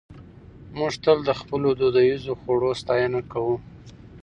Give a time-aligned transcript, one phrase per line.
[0.77, 3.55] موږ تل د خپلو دودیزو خوړو ستاینه کوو.